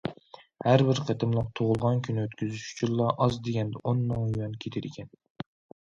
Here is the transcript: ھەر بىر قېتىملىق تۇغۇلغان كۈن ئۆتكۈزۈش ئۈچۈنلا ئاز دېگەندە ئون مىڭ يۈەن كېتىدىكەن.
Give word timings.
ھەر 0.67 0.83
بىر 0.87 1.01
قېتىملىق 1.09 1.51
تۇغۇلغان 1.59 2.01
كۈن 2.09 2.23
ئۆتكۈزۈش 2.23 2.65
ئۈچۈنلا 2.73 3.13
ئاز 3.13 3.41
دېگەندە 3.51 3.87
ئون 3.87 4.05
مىڭ 4.11 4.29
يۈەن 4.35 4.61
كېتىدىكەن. 4.65 5.19